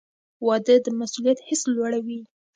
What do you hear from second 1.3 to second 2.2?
حس لوړوي.